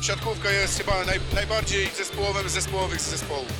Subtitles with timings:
[0.00, 3.52] siatkówka jest chyba naj, najbardziej zespołowym z zespołowych zespołów.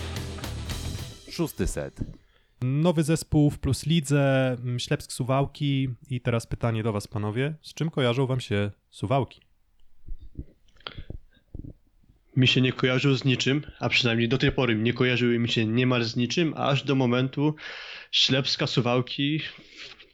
[1.30, 2.00] Szósty set.
[2.62, 7.74] Nowy zespół w Plus Lidze, mm, Ślepsk Suwałki i teraz pytanie do was panowie, z
[7.74, 9.40] czym kojarzą wam się Suwałki?
[12.36, 15.66] Mi się nie kojarzył z niczym, a przynajmniej do tej pory nie kojarzyły mi się
[15.66, 17.54] niemal z niczym, aż do momentu
[18.10, 19.40] Ślepska Suwałki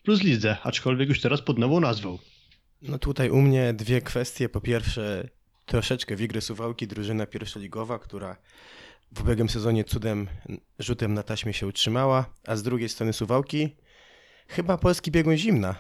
[0.05, 2.19] plus Lidze, aczkolwiek już teraz pod nową nazwą.
[2.83, 4.49] No tutaj u mnie dwie kwestie.
[4.49, 5.29] Po pierwsze,
[5.67, 8.37] troszeczkę wigry Suwałki, drużyna pierwszoligowa, która
[9.13, 10.29] w ubiegłym sezonie cudem
[10.79, 13.77] rzutem na taśmie się utrzymała, a z drugiej strony Suwałki
[14.49, 15.75] chyba polski biegun zimna.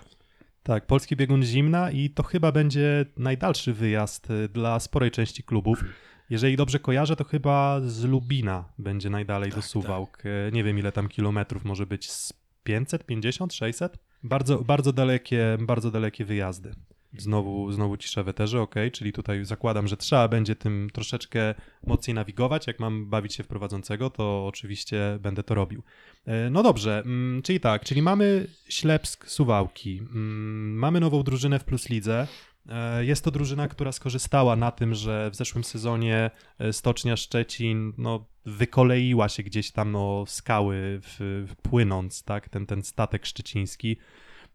[0.62, 5.84] Tak, polski biegun zimna i to chyba będzie najdalszy wyjazd y, dla sporej części klubów.
[6.30, 10.22] Jeżeli dobrze kojarzę, to chyba z Lubina będzie najdalej do Suwałk.
[10.26, 12.32] Y, Nie wiem ile tam kilometrów może być, z
[12.64, 13.98] 550, 600?
[14.22, 16.74] Bardzo, bardzo, dalekie, bardzo dalekie wyjazdy.
[17.18, 21.54] Znowu, znowu cisza w eterze, ok, czyli tutaj zakładam, że trzeba będzie tym troszeczkę
[21.86, 22.66] mocniej nawigować.
[22.66, 25.82] Jak mam bawić się w prowadzącego, to oczywiście będę to robił.
[26.26, 31.64] E, No dobrze, mm, czyli tak, czyli mamy Ślepsk Suwałki, mm, mamy nową drużynę w
[31.64, 32.26] Plus Lidze.
[32.68, 37.92] E, Jest to drużyna, która skorzystała na tym, że w zeszłym sezonie e, Stocznia Szczecin
[37.98, 43.96] no, wykoleiła się gdzieś tam no, skały w, w płynąc, tak, ten, ten statek szczeciński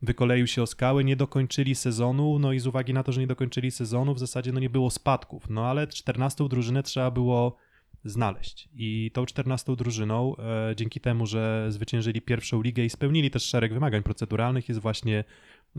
[0.02, 3.28] wykoleił się o skały, nie dokończyli sezonu, no i z uwagi na to, że nie
[3.28, 7.58] dokończyli sezonu, w zasadzie no nie było spadków, no ale 14 drużynę trzeba było
[8.06, 8.70] znaleźć.
[8.74, 13.74] I tą 14 drużyną, e, dzięki temu, że zwyciężyli pierwszą ligę i spełnili też szereg
[13.74, 15.24] wymagań proceduralnych, jest właśnie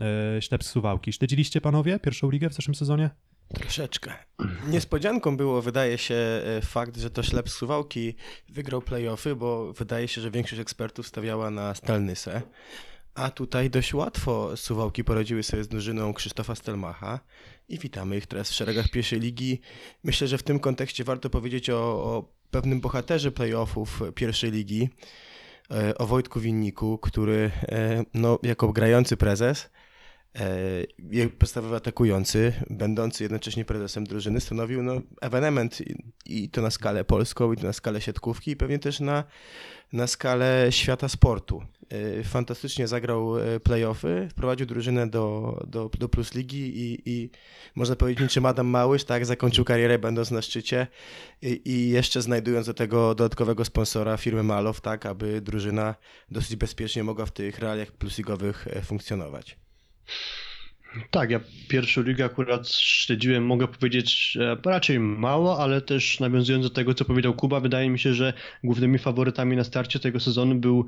[0.01, 1.13] e, Ślepsk Suwałki.
[1.13, 3.09] Śledziliście panowie pierwszą ligę w zeszłym sezonie?
[3.53, 4.13] Troszeczkę.
[4.67, 8.15] Niespodzianką było, wydaje się, e, fakt, że to Ślep Suwałki
[8.49, 12.41] wygrał playoffy, bo wydaje się, że większość ekspertów stawiała na Stalnysę.
[13.15, 17.19] A tutaj dość łatwo Suwałki poradziły sobie z drużyną Krzysztofa Stelmacha
[17.69, 19.61] i witamy ich teraz w szeregach pierwszej ligi.
[20.03, 24.89] Myślę, że w tym kontekście warto powiedzieć o, o pewnym bohaterze playoffów pierwszej ligi,
[25.71, 29.69] e, o Wojtku Winniku, który e, no, jako grający prezes
[30.35, 35.79] e, podstawowy atakujący, będący jednocześnie prezesem drużyny, stanowił no, ewenement
[36.25, 39.23] i to na skalę polską, i to na skalę siatkówki, i pewnie też na,
[39.93, 41.63] na skalę świata sportu.
[41.89, 47.29] E, Fantastycznie zagrał e, playoffy, wprowadził drużynę do, do, do Plus Ligi i, i
[47.75, 50.87] można powiedzieć niczym Adam Małysz, tak, zakończył karierę będąc na szczycie
[51.41, 55.95] i, i jeszcze znajdując do tego dodatkowego sponsora firmy Malow, tak, aby drużyna
[56.31, 59.57] dosyć bezpiecznie mogła w tych realiach plusligowych e, funkcjonować.
[61.11, 66.69] Tak, ja pierwszą ligę akurat śledziłem, mogę powiedzieć, że raczej mało, ale też nawiązując do
[66.69, 68.33] tego, co powiedział Kuba, wydaje mi się, że
[68.63, 70.85] głównymi faworytami na starcie tego sezonu był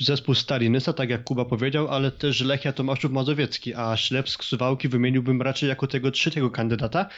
[0.00, 5.42] zespół Stalinysa, tak jak Kuba powiedział, ale też Lechia Tomaszów Mazowiecki, a Ślepsk Suwałki wymieniłbym
[5.42, 7.08] raczej jako tego trzeciego kandydata,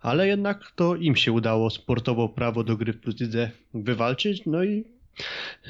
[0.00, 3.16] ale jednak to im się udało sportowo prawo do gry w Plus
[3.74, 4.84] wywalczyć, no i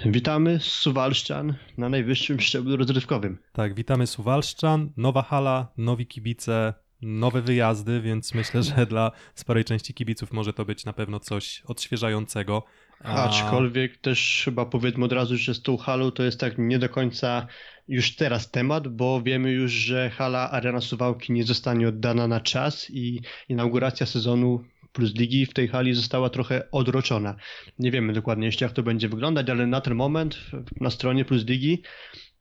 [0.07, 3.39] witamy Suwalszczan na najwyższym szczeblu rozrywkowym.
[3.53, 9.95] Tak, witamy Suwalszczan, nowa hala, nowi kibice, nowe wyjazdy, więc myślę, że dla sporej części
[9.95, 12.65] kibiców może to być na pewno coś odświeżającego.
[13.05, 16.79] A- Aczkolwiek też chyba powiedzmy od razu, że z tą halą to jest tak nie
[16.79, 17.47] do końca
[17.89, 22.91] już teraz temat, bo wiemy już, że hala Arena Suwałki nie zostanie oddana na czas
[22.91, 27.37] i inauguracja sezonu plus ligi w tej hali została trochę odroczona.
[27.79, 30.39] Nie wiemy dokładnie jeszcze jak to będzie wyglądać, ale na ten moment
[30.81, 31.83] na stronie plus ligi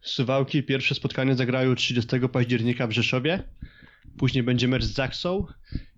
[0.01, 3.43] Suwałki pierwsze spotkanie zagrają 30 października w Rzeszowie,
[4.17, 5.45] później będzie mecz z Zaksą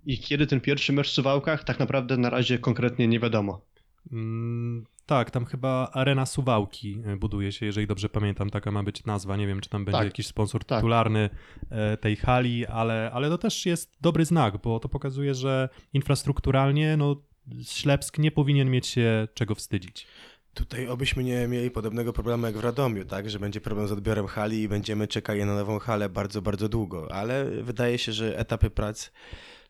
[0.05, 3.72] i kiedy ten pierwszy mecz w Suwałkach tak naprawdę na razie konkretnie nie wiadomo.
[4.11, 9.05] Mm, tak, tam chyba Arena Suwałki e, buduje się, jeżeli dobrze pamiętam, taka ma być
[9.05, 9.37] nazwa.
[9.37, 10.77] Nie wiem, czy tam będzie Tak, jakiś sponsor tak.
[10.77, 11.29] tytularny
[11.69, 16.97] e, tej hali, ale, ale to też jest dobry znak, bo to pokazuje, że infrastrukturalnie
[16.97, 17.15] no,
[17.63, 20.07] Ślepsk nie powinien mieć się czego wstydzić.
[20.53, 24.27] Tutaj obyśmy nie mieli podobnego problemu jak w Radomiu, tak, że będzie problem z odbiorem
[24.27, 28.69] hali i będziemy czekali na nową halę bardzo, bardzo długo, ale wydaje się, że etapy
[28.69, 29.11] prac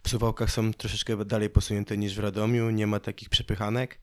[0.04, 4.00] w Suwałkach są troszeczkę dalej posunięte niż w Radomiu, nie ma takich przepychanek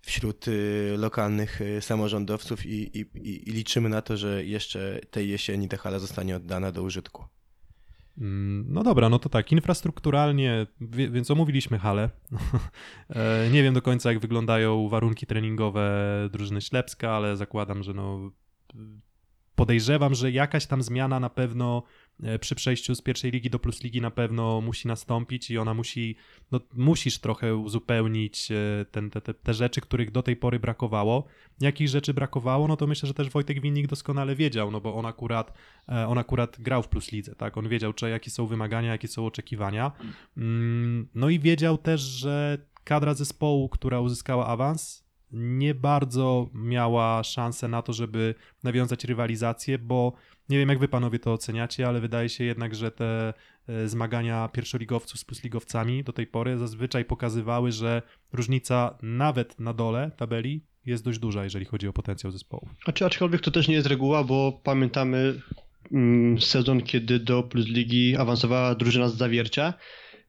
[0.00, 5.68] wśród y, lokalnych y, samorządowców i, i, i, liczymy na to, że jeszcze tej jesieni
[5.68, 7.24] ta hala zostanie oddana do użytku.
[8.18, 12.10] Mm, No dobra, no to tak, infrastrukturalnie, więc omówiliśmy halę.
[13.10, 15.92] E, Nie wiem do końca, jak wyglądają warunki treningowe
[16.32, 18.30] drużyny Ślepska, ale zakładam, że no
[19.54, 21.82] podejrzewam, że jakaś tam zmiana na pewno
[22.40, 26.16] przy przejściu z pierwszej ligi do plus ligi na pewno musi nastąpić i ona musi,
[26.52, 31.24] no musisz trochę uzupełnić e, ten, te, te, te rzeczy, których do tej pory brakowało.
[31.60, 35.06] Jakich rzeczy brakowało, no to myślę, że też Wojtek Winnik doskonale wiedział, no bo on
[35.06, 35.52] akurat,
[35.88, 37.56] e, on akurat grał w plus lidze, tak?
[37.56, 39.92] On wiedział, czy, jakie są wymagania, jakie są oczekiwania.
[40.36, 47.68] Mm, No i wiedział też, że kadra zespołu, która uzyskała awans, nie bardzo miała szansę
[47.68, 50.12] na to, żeby nawiązać rywalizację, bo
[50.50, 53.34] nie wiem, jak wy panowie to oceniacie, ale wydaje się jednak, że te
[53.68, 58.02] e, zmagania pierwszoligowców z plusligowcami do tej pory zazwyczaj pokazywały, że
[58.32, 62.68] różnica nawet na dole tabeli jest dość duża, jeżeli chodzi o potencjał zespołu.
[63.06, 65.40] Aczkolwiek to też nie jest reguła, bo pamiętamy
[65.92, 69.74] mm, sezon, kiedy do Plus Ligi awansowała drużyna z Zawiercia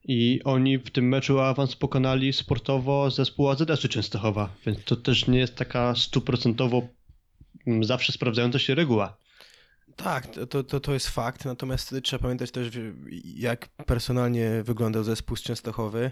[0.04, 5.40] i oni w tym meczu awans pokonali sportowo zespół AZS-u Częstochowa, więc to też nie
[5.40, 6.88] jest taka stuprocentowo
[7.68, 9.21] mm, zawsze sprawdzająca się reguła.
[9.96, 12.70] Tak, to, to, to jest fakt, natomiast trzeba pamiętać też,
[13.24, 16.12] jak personalnie wyglądał zespół z Częstochowy.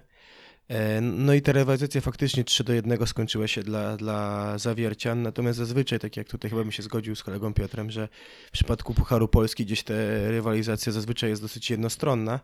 [0.67, 5.57] E, No i te rywalizacje faktycznie 3 do 1 skończyły się dla, dla Zawiercian, natomiast
[5.57, 8.07] zazwyczaj, tak jak tutaj chyba bym się zgodził z kolegą Piotrem, że
[8.47, 9.93] w przypadku Pucharu Polski gdzieś ta
[10.27, 12.39] rywalizacja zazwyczaj jest dosyć jednostronna.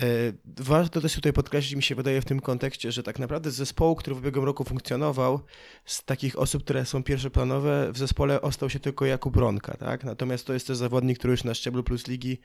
[0.00, 3.54] E, Warto też tutaj podkreślić, mi się wydaje w tym kontekście, że tak naprawdę z
[3.54, 5.40] zespołu, który w ubiegłym roku funkcjonował,
[5.84, 10.04] z takich osób, które są pierwszoplanowe, w zespole ostał się tylko Jakub Ronka, tak?
[10.04, 12.38] Natomiast to jest też zawodnik, który już na szczeblu plus ligi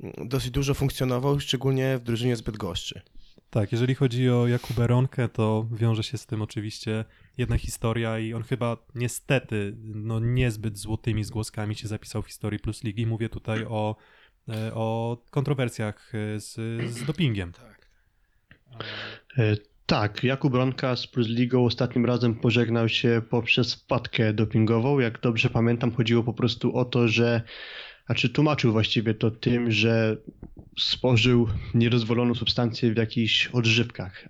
[0.00, 3.00] mm, dosyć dużo funkcjonował, szczególnie w drużynie z Bydgoszczy.
[3.50, 7.04] Tak, jeżeli chodzi o Jakubę Ronkę, to wiąże się z tym oczywiście
[7.38, 12.84] jedna historia i on chyba niestety no niezbyt złotymi zgłoskami się zapisał w historii Plus
[12.84, 13.06] Ligi.
[13.06, 13.96] Mówię tutaj o,
[14.74, 16.54] o kontrowersjach e, z,
[16.92, 17.52] z dopingiem.
[17.52, 17.88] Tak.
[19.38, 19.56] E,
[19.86, 24.98] Tak, Jakub Ronka z Plus Ligą ostatnim razem pożegnał się poprzez wpadkę dopingową.
[24.98, 27.42] Jak dobrze pamiętam, chodziło po prostu o to, że
[28.06, 30.16] znaczy tłumaczył właściwie to tym, że
[30.78, 34.28] spożył niedozwoloną substancję w jakichś odżywkach.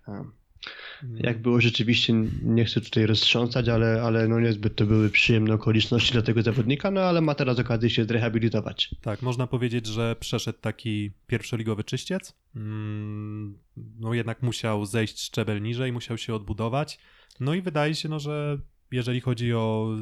[1.02, 2.12] A Jak było rzeczywiście,
[2.42, 6.90] nie chcę tutaj roztrząsać, ale, ale no niezbyt to były przyjemne okoliczności dla tego zawodnika,
[6.90, 8.94] no ale ma teraz okazję się zrehabilitować.
[9.00, 12.34] Tak, można powiedzieć, że przeszedł taki pierwszoligowy czyściec.
[12.56, 16.98] Mm, No jednak musiał zejść szczebel niżej, musiał się odbudować.
[17.40, 18.58] No i wydaje się, no, że
[18.92, 19.96] jeżeli chodzi o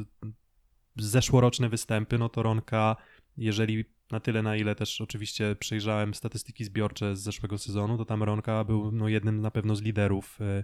[0.95, 2.95] zeszłoroczne występy, no to Ronka,
[3.37, 8.23] jeżeli na tyle, na ile też oczywiście przejrzałem statystyki zbiorcze z zeszłego sezonu, to tam
[8.23, 10.63] Ronka był no, jednym na pewno z liderów, e,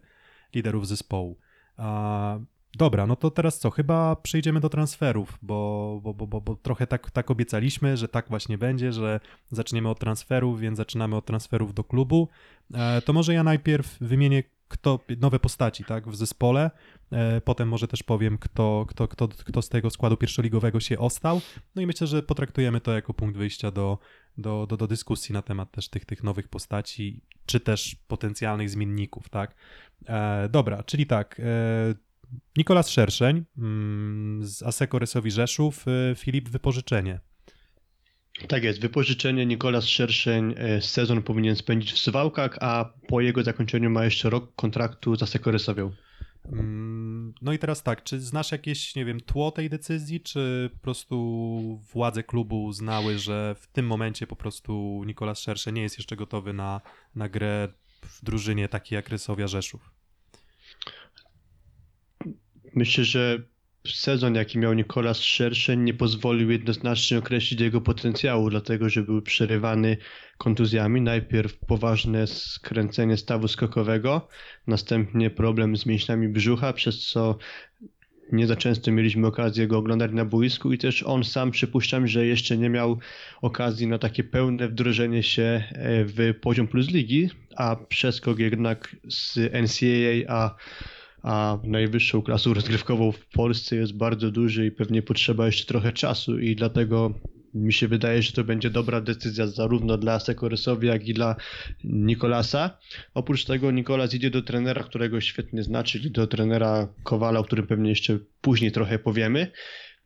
[0.55, 1.37] liderów zespołu.
[1.77, 2.39] A,
[2.77, 3.69] dobra, no to teraz co?
[3.69, 8.29] Chyba przejdziemy do transferów, bo, bo, bo, bo, bo trochę tak, tak obiecaliśmy, że tak
[8.29, 9.19] właśnie będzie, że
[9.51, 12.27] zaczniemy od transferów, więc zaczynamy od transferów do klubu.
[12.73, 16.71] E, to może ja najpierw wymienię kto, nowe postaci tak, w zespole,
[17.11, 21.41] e, potem może też powiem, kto, kto, kto, kto z tego składu pierwszoligowego się ostał.
[21.75, 23.97] No i myślę, że potraktujemy to jako punkt wyjścia do,
[24.37, 29.29] do, do, do dyskusji na temat też tych, tych nowych postaci, czy też potencjalnych zmienników,
[29.29, 29.55] tak.
[30.05, 31.95] E, dobra, czyli tak, e,
[32.57, 37.19] Nikolas Szerszeń mm, z Aseko Resowi Rzeszów, e, Filip Wypożyczenie.
[38.47, 43.89] Tak jest, wypożyczenie Nikolas Szerszeń e, sezon powinien spędzić w Suwałkach, a po jego zakończeniu
[43.89, 45.83] ma jeszcze rok kontraktu za Sekorysowią.
[45.85, 45.95] Mm,
[47.41, 51.81] No i teraz tak, czy znasz jakieś, nie wiem, tło tej decyzji, czy po prostu
[51.93, 56.53] władze klubu uznały, że w tym momencie po prostu Nikolas Szersze nie jest jeszcze gotowy
[56.53, 56.81] na,
[57.15, 57.67] na grę
[58.01, 59.91] w drużynie takiej jak Rysowia Rzeszów?
[62.75, 63.43] Myślę, że
[63.87, 69.97] sezon, jaki miał Nikolas Szerszeń, nie pozwolił jednoznacznie określić jego potencjału, dlatego że był przerywany
[70.37, 71.01] kontuzjami.
[71.01, 74.27] Najpierw poważne skręcenie stawu skokowego,
[74.67, 77.37] następnie problem z mięśniami brzucha, przez co
[78.31, 82.25] nie za często mieliśmy okazję go oglądać na boisku i też on sam przypuszczam, że
[82.25, 82.99] jeszcze nie miał
[83.41, 85.63] okazji na takie pełne wdrożenie się e,
[86.05, 90.55] w poziom plus ligi, a przeskok jednak z NCAA a
[91.23, 96.39] a najwyższą klasą rozgrywkową w Polsce jest bardzo duży i pewnie potrzeba jeszcze trochę czasu
[96.39, 97.13] i dlatego
[97.53, 101.35] mi się wydaje, że to będzie dobra decyzja zarówno dla Sekorysowi, jak i dla
[101.83, 102.77] Nikolasa.
[103.13, 107.67] Oprócz tego Nikolas idzie do trenera, którego świetnie zna, czyli do trenera Kowala, o którym
[107.67, 109.51] pewnie jeszcze później trochę powiemy.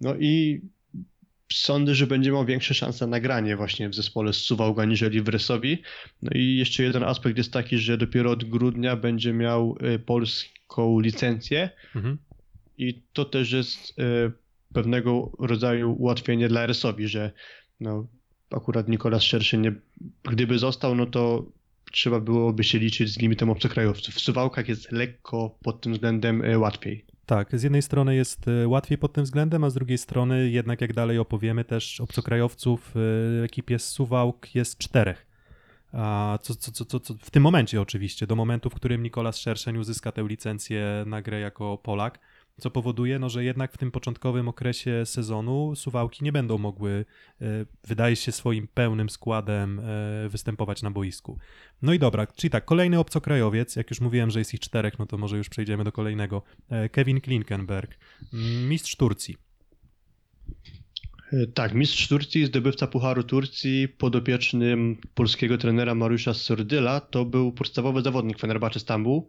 [0.01, 0.61] No i
[1.53, 5.31] sądzę, że będzie miał większe szanse na granie właśnie w zespole z Suwałga niżeli w.
[6.21, 10.56] No i jeszcze jeden aspekt jest taki, że dopiero od grudnia będzie miał y, polską
[11.01, 12.17] licencję Mhm.
[12.77, 14.31] i to też jest y,
[14.73, 17.31] pewnego rodzaju ułatwienie dla Rysowi, że
[17.79, 18.07] no,
[18.51, 19.73] akurat Nikolas Szerszy nie,
[20.23, 21.45] gdyby został, no to
[21.91, 24.15] trzeba byłoby się liczyć z limitem obcokrajowców.
[24.15, 27.05] W Suwałkach jest lekko pod tym względem y, łatwiej.
[27.25, 30.81] Tak, z jednej strony jest y, łatwiej pod tym względem, a z drugiej strony jednak
[30.81, 35.26] jak dalej opowiemy też obcokrajowców w ekipie z Suwałk jest czterech.
[36.41, 40.11] Co, co, co, co, w tym momencie oczywiście, do momentu, w którym Nikolas Szerszeń uzyska
[40.11, 42.19] tę licencję na grę jako Polak,
[42.61, 47.05] co powoduje, no, że jednak w tym początkowym okresie sezonu Suwałki nie będą mogły,
[47.41, 47.45] e,
[47.87, 51.39] wydaje się, swoim pełnym składem e, występować na boisku.
[51.81, 55.05] No i dobra, czyli tak, kolejny obcokrajowiec, jak już mówiłem, że jest ich czterech, no
[55.05, 56.41] to może już przejdziemy do kolejnego.
[56.69, 57.97] E, Kevin Klinkenberg,
[58.67, 59.37] mistrz Turcji.
[61.53, 68.39] Tak, mistrz Turcji, zdobywca Pucharu Turcji, podopiecznym polskiego trenera Mariusza Sordyla, to był podstawowy zawodnik
[68.39, 69.27] Fenerbahce Stambuł,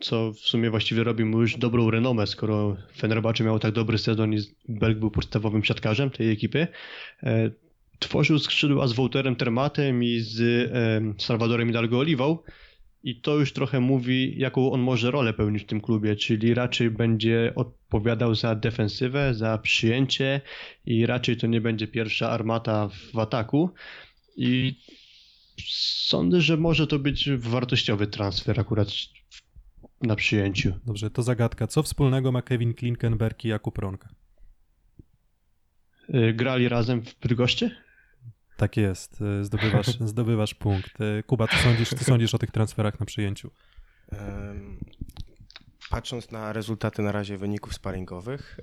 [0.00, 4.34] co w sumie właściwie robi mu już dobrą renomę, skoro Fenerbahce miał tak dobry sezon
[4.34, 6.66] i Belg był podstawowym siatkarzem tej ekipy.
[7.22, 7.50] E,
[7.98, 12.38] Tworzył skrzydła z Wouterem Termatem i z e, Salvadorem Hidalgo Oliwą
[13.02, 16.90] i to już trochę mówi, jaką on może rolę pełnić w tym klubie, czyli raczej
[16.90, 20.40] będzie odpowiadał za defensywę, za przyjęcie
[20.86, 23.70] i raczej to nie będzie pierwsza armata w ataku.
[24.36, 24.80] I
[26.06, 28.88] sądzę, że może to być wartościowy transfer akurat
[30.02, 30.72] na przyjęciu.
[30.86, 31.66] Dobrze, to zagadka.
[31.66, 34.08] Co wspólnego ma Kevin Klinkenberg i Jakub Ronka?
[36.14, 37.87] Y, Grali razem w Bydgoszczy?
[38.58, 41.00] Tak jest, e, zdobywasz, zdobywasz punkt.
[41.00, 43.50] E, Kuba, co sądzisz, co sądzisz o tych transferach na przyjęciu?
[45.90, 48.60] Patrząc na rezultaty na razie wyników sparingowych,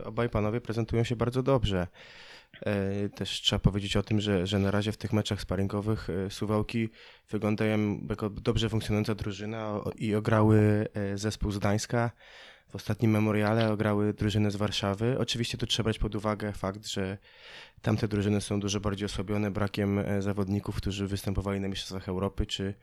[0.00, 1.86] e, obaj panowie prezentują się bardzo dobrze.
[3.14, 6.88] Też trzeba powiedzieć o tym, że, że na razie w tych meczach sparingowych Suwałki
[7.30, 12.10] wyglądają jako dobrze funkcjonująca drużyna i ograły zespół z Gdańska.
[12.74, 15.18] W ostatnim memoriale ograły drużynę z Warszawy.
[15.18, 17.18] Oczywiście tu trzeba brać pod uwagę fakt, że
[17.82, 22.74] tamte drużyny są dużo bardziej osłabione brakiem e, zawodników, którzy występowali na Mistrzostwach Europy, czy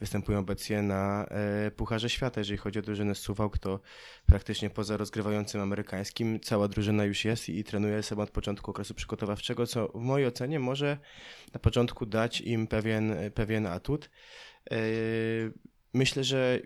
[0.00, 2.40] występują obecnie na e, Pucharze Świata.
[2.40, 3.80] Jeżeli chodzi o drużynę z Suwałk, to
[4.26, 9.66] praktycznie poza rozgrywającym amerykańskim cała drużyna już jest i, trenuje sobie od początku okresu przygotowawczego,
[9.66, 10.98] co w mojej ocenie może
[11.54, 14.10] na początku dać im pewien, pewien atut.
[14.70, 14.76] E,
[15.94, 16.60] Myślę, że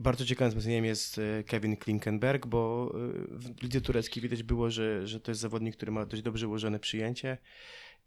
[0.00, 2.98] bardzo ciekawym wzmocnieniem jest e, Kevin Klinkenberg, bo e,
[3.38, 6.78] w lidze tureckiej widać było, że, że to jest zawodnik, który ma dość dobrze ułożone
[6.78, 7.38] przyjęcie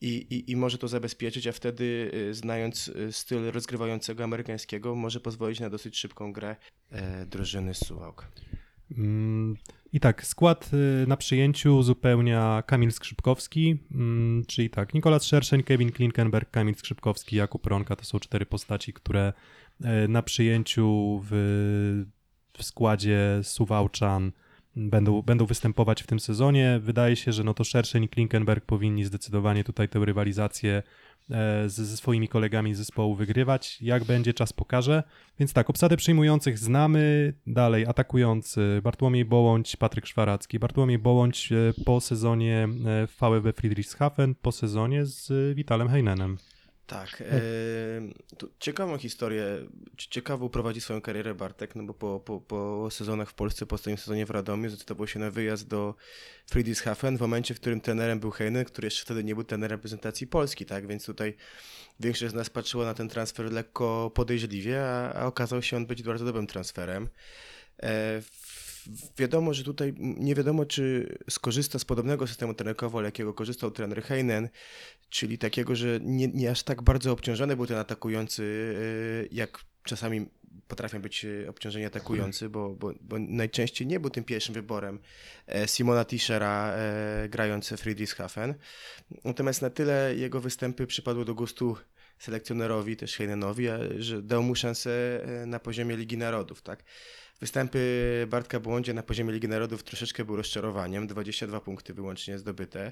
[0.02, 5.60] i, i, i może to zabezpieczyć, a wtedy e, znając styl rozgrywającego amerykańskiego może pozwolić
[5.60, 6.56] na dosyć szybką grę
[7.28, 8.28] drużyny Suwałk.
[8.98, 9.58] Mm,
[9.94, 10.72] I tak, skład
[11.08, 17.68] na przyjęciu uzupełnia Kamil Skrzypkowski, mm, czyli tak, Nikolas Szerszeń, Kevin Klinkenberg, Kamil Skrzypkowski, Jakub
[17.68, 19.34] Ronka to są cztery postaci, które
[20.08, 22.06] na przyjęciu w,
[22.58, 24.32] w składzie Suwałczan
[24.76, 26.80] będą, będą występować w tym sezonie.
[26.84, 30.84] Wydaje się, że no to Szerszeń i Klinkenberg powinni zdecydowanie tutaj tę rywalizację
[31.32, 33.82] e, z- ze swoimi kolegami z zespołu wygrywać.
[33.82, 35.04] Jak będzie, czas pokaże.
[35.40, 37.34] Więc tak, obsadę przyjmujących znamy.
[37.48, 40.60] Dalej, atakujący Bartłomiej Bołądź, Patryk Szwaracki.
[40.60, 46.38] Bartłomiej Bołądź e, po sezonie e, w VfB Friedrichshafen, po sezonie z e, Witalem Heinenem.
[46.88, 47.22] Tak.
[47.22, 47.36] E,
[48.60, 49.46] ciekawą historię,
[49.98, 53.76] ci- ciekawą prowadzi swoją karierę Bartek, no bo po, po, po sezonach w Polsce, po
[53.76, 55.96] ostatnim sezonie w Radomiu zdecydował się na wyjazd do
[56.52, 60.28] Friedrichshafen w momencie, w którym trenerem był Heinen, który jeszcze wtedy nie był trenerem reprezentacji
[60.28, 61.36] Polski, tak, więc tutaj
[62.00, 66.04] większość z nas patrzyła na ten transfer lekko podejrzliwie, a, a okazał się on być
[66.04, 67.10] bardzo dobrym transferem.
[67.78, 68.53] E, w-
[69.18, 74.50] Wiadomo, że tutaj nie wiadomo, czy skorzysta z podobnego systemu trenerkowo, jakiego korzystał trener Heinen,
[75.10, 80.26] czyli takiego, że nie, nie aż tak bardzo obciążony był ten atakujący, y, jak czasami
[80.68, 85.00] potrafią być y, obciążeni atakujący, bo, bo, bo najczęściej nie był tym pierwszym wyborem
[85.48, 88.54] e, Simona Tischera e, grający Friedrichshafen.
[89.24, 91.78] Natomiast na tyle jego występy przypadły do gustu
[92.20, 94.92] selekcjonerowi, też Heinenowi, a, że dał mu szansę
[95.24, 96.84] e, na poziomie Ligi Narodów, tak.
[97.42, 102.92] Występy Bartka Błądzie na poziomie Ligi Narodów troszeczkę były rozczarowaniem, 22 punkty wyłącznie zdobyte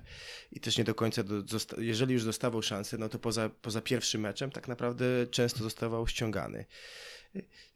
[0.51, 1.43] i też nie do końca, do,
[1.77, 6.65] jeżeli już dostawał szansę, no to poza, poza pierwszym meczem tak naprawdę często zostawał ściągany.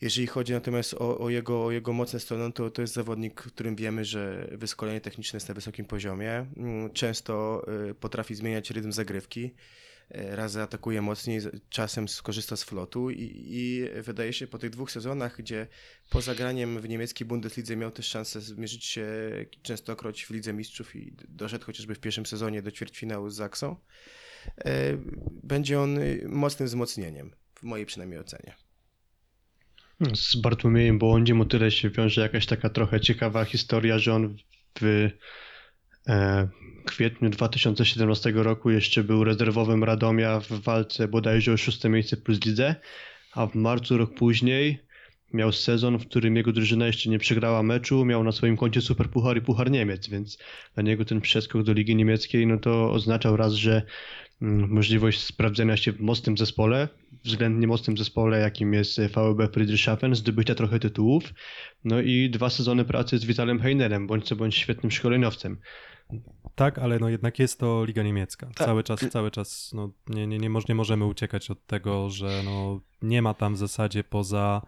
[0.02, 3.76] Jeżeli chodzi natomiast o, o, jego, o jego mocne strony, to to jest zawodnik, którym
[3.76, 6.46] wiemy, że wyszkolenie techniczne jest na wysokim poziomie.
[6.58, 9.52] Mm, Często y, potrafi zmieniać rytm zagrywki.
[10.12, 14.92] Y, Raz zaatakuje mocniej, czasem skorzysta z flotu i, i wydaje się po tych dwóch
[14.92, 15.68] sezonach, gdzie
[16.10, 19.08] poza graniem w niemieckiej Bundeslidze miał też szansę zmierzyć się
[19.62, 23.76] częstokroć w Lidze Mistrzów i doszedł chociażby w pierwszym sezonie do ćwierćfinału z Zaksą.
[24.58, 24.98] E,
[25.44, 28.56] Będzie on mocnym wzmocnieniem, w mojej przynajmniej ocenie.
[30.16, 34.38] Z Bartłomiejem Bołądziem o tyle się wiąże jakaś taka trochę ciekawa historia, że on
[34.82, 35.12] w e,
[36.86, 42.76] kwietniu 2017 roku jeszcze był rezerwowym Radomia w walce bodajże o szóste miejsce plus lidze,
[43.34, 44.86] a w marcu rok później
[45.34, 49.10] miał sezon, w którym jego drużyna jeszcze nie przegrała meczu, miał na swoim koncie Super
[49.10, 50.38] Puchar i Puchar Niemiec, więc
[50.74, 53.82] dla niego ten przeskok do Ligi Niemieckiej, no to oznaczał raz, że
[54.42, 56.90] możliwość sprawdzenia się w mocnym zespole,
[57.24, 61.34] względnie mocnym zespole, jakim jest VB Friedrichshafen, zdobycia trochę tytułów,
[61.84, 65.58] no i dwa sezony pracy z Vitalem Heinerem, bądź co bądź świetnym szkoleniowcem.
[66.56, 68.48] Tak, ale no jednak jest to Liga Niemiecka.
[68.48, 68.68] Tak.
[68.68, 72.82] Cały czas, cały czas no, nie, nie, nie, nie możemy uciekać od tego, że no,
[73.02, 74.62] nie ma tam w zasadzie poza,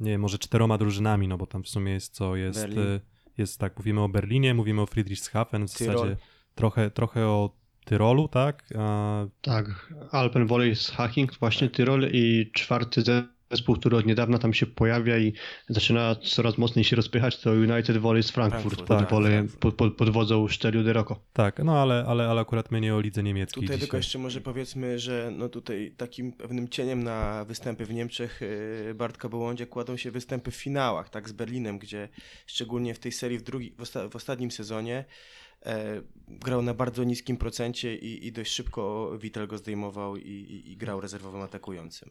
[0.00, 2.78] nie wiem, może czteroma drużynami, no bo tam w sumie jest co, jest, Berlin.
[2.78, 3.00] y,
[3.38, 5.96] jest tak, mówimy o Berlinie, mówimy o Friedrichshafen, w Tyrol.
[5.96, 6.16] zasadzie
[6.54, 8.64] trochę, trochę o Tyrolu, tak?
[8.78, 13.02] A, Tak, Alpen Volley z Hacking, właśnie Tyrol i czwarty
[13.50, 15.32] zespół, który od niedawna tam się pojawia i
[15.68, 19.60] zaczyna coraz mocniej się rozpychać, to United Volley z Frankfurt, Frankfurt, pod, tak, volley, Frankfurt.
[19.60, 21.20] pod, pod, pod wodzą Stelio de Rocco.
[21.32, 23.80] tak, no ale, ale, ale akurat my nie o lidze niemieckiej Tutaj dzisiaj.
[23.80, 28.40] tylko jeszcze może powiedzmy, że no tutaj takim pewnym cieniem na występy w Niemczech
[28.86, 32.08] yy, Bartka Bołądzie kładą się występy w finałach, tak z Berlinem, gdzie
[32.46, 35.04] szczególnie w tej serii w, drugi, w, osta- w ostatnim sezonie
[36.28, 40.76] grał na bardzo niskim procencie i, i dość szybko Wittel go zdejmował i, i, i
[40.76, 42.10] grał rezerwowym atakującym.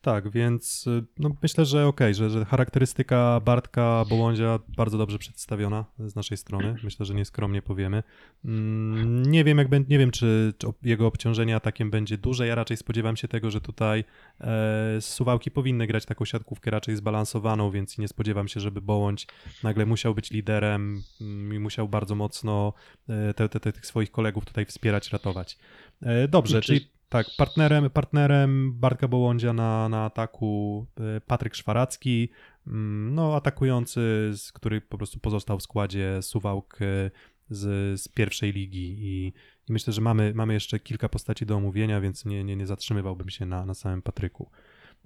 [0.00, 5.84] Tak, więc y, no, myślę, że okej, że, że charakterystyka Bartka Bołądzia bardzo dobrze przedstawiona
[5.98, 6.76] z naszej strony.
[6.84, 8.02] Myślę, że nieskromnie powiemy.
[8.44, 12.46] Mm, Nie wiem, jak bę- nie wiem czy, czy jego obciążenie atakiem będzie duże.
[12.46, 14.04] Ja raczej spodziewam się tego, że tutaj
[14.40, 19.26] e, Suwałki powinny grać taką siatkówkę raczej zbalansowaną, więc nie spodziewam się, żeby Bołądź
[19.62, 22.72] nagle musiał być liderem mm, i musiał bardzo mocno
[23.08, 25.58] e, te, te, te, tych swoich kolegów tutaj wspierać, ratować.
[26.02, 30.86] E, Dobrze, czyli tak, partnerem, partnerem Bartka Bołądzia na, na ataku
[31.16, 32.30] e, Patryk Szwaracki,
[32.66, 34.00] mm, no atakujący,
[34.36, 37.10] z, który po prostu pozostał w składzie Suwałk e,
[37.50, 39.32] z, z pierwszej ligi i,
[39.68, 43.30] i myślę, że mamy, mamy jeszcze kilka postaci do omówienia, więc nie, nie, nie zatrzymywałbym
[43.30, 44.50] się na, na samym Patryku.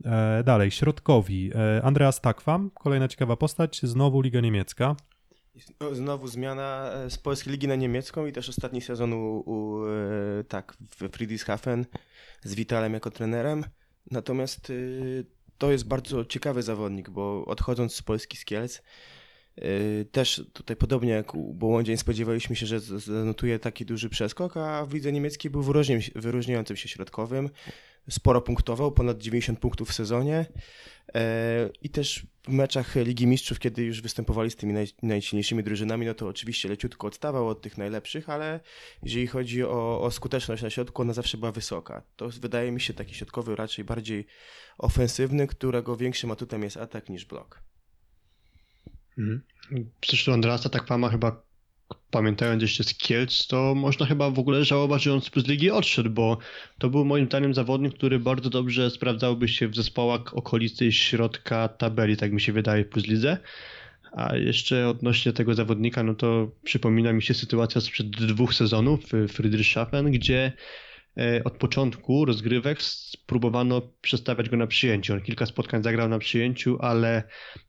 [0.04, 1.50] E, dalej, środkowi.
[1.54, 4.97] E, Andreas Takwam, kolejna ciekawa postać, znowu Liga Niemiecka.
[5.80, 9.87] No, Znowu zmiana e, z polskiej ligi na niemiecką i też ostatni sezon u, u
[9.87, 11.87] e, tak, w Friedrichshafen
[12.42, 13.64] z Vitalem jako trenerem.
[14.11, 15.26] Natomiast y,
[15.59, 18.82] to jest bardzo ciekawy zawodnik, bo odchodząc z Polski z Kielc,
[19.59, 24.56] y, też tutaj podobnie jak u Bołądzia nie spodziewaliśmy się, że zanotuje taki duży przeskok,
[24.56, 25.62] a w lidze niemieckiej był
[26.14, 27.50] wyróżniającym się środkowym.
[28.11, 30.47] Sporo punktował, ponad 90 punktów w sezonie.
[31.14, 36.06] E, I też w meczach Ligi Mistrzów, kiedy już występowali z tymi naj, najsilniejszymi drużynami,
[36.06, 38.60] no to oczywiście leciutko odstawał od tych najlepszych, ale
[39.02, 42.02] jeżeli chodzi o, o skuteczność na środku, ona zawsze była wysoka.
[42.17, 44.26] To wydaje mi się taki środkowy raczej bardziej
[44.78, 47.62] ofensywny, którego większym atutem jest atak niż blok.
[49.19, 49.43] Mhm.
[50.08, 51.43] Zresztą Andrasa Takwama chyba
[52.11, 56.11] pamiętając jeszcze z Kielc, to można chyba w ogóle żałować, że on z ligi odszedł,
[56.11, 56.39] bo
[56.78, 62.17] to był moim zdaniem zawodnik, który bardzo dobrze sprawdzałby się w zespołach okolicy środka tabeli,
[62.17, 63.39] tak mi się wydaje, plus lidze.
[64.13, 69.33] A jeszcze odnośnie tego zawodnika, no to przypomina mi się sytuacja sprzed dwóch sezonów w
[69.33, 70.52] Friedrichshafen, gdzie
[71.44, 75.12] od początku rozgrywek spróbowano przestawiać go na przyjęciu.
[75.12, 77.22] On kilka spotkań zagrał na przyjęciu, ale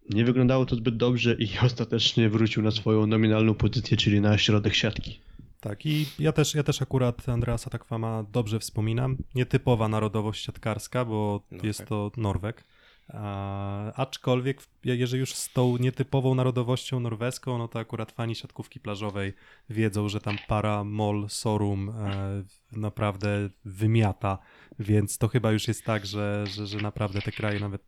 [0.10, 4.75] nie wyglądało to zbyt dobrze i ostatecznie wrócił na swoją nominalną pozycję, czyli na środek
[4.75, 5.19] siatki.
[5.60, 9.17] Tak, i ja też, ja też akurat Andreasa Takwama dobrze wspominam.
[9.36, 11.63] Nietypowa narodowość siatkarska, bo Norweg.
[11.63, 12.63] jest to Norweg.
[13.96, 19.34] Aczkolwiek, jeżeli już z tą nietypową narodowością norweską, no to akurat fani siatkówki plażowej
[19.70, 24.38] wiedzą, że tam para Mol Sorum e, naprawdę wymiata,
[24.80, 27.82] więc to chyba już jest tak, że, że, że naprawdę te kraje nawet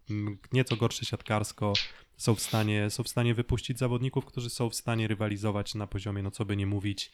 [0.54, 1.74] nieco gorsze siatkarsko
[2.18, 6.24] są w stanie, są w stanie wypuścić zawodników, którzy są w stanie rywalizować na poziomie,
[6.24, 7.12] no co by nie mówić,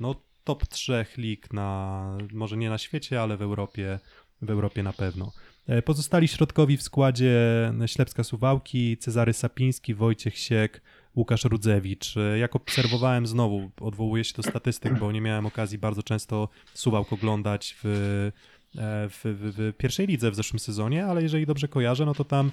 [0.00, 0.14] no
[0.44, 3.98] top trzech lig na, może nie na świecie, ale w Europie,
[4.42, 5.32] w Europie na pewno.
[5.66, 7.40] E, Pozostali środkowi w składzie
[7.86, 10.82] Ślepska Suwałki, Cezary Sapiński, Wojciech Siek,
[11.16, 12.16] Łukasz Rudzewicz.
[12.16, 17.12] E, Jak obserwowałem znowu, odwołuję się do statystyk, bo nie miałem okazji bardzo często Suwałk
[17.12, 22.06] oglądać w, e, w, w, w pierwszej lidze w zeszłym sezonie, ale jeżeli dobrze kojarzę,
[22.06, 22.50] no to tam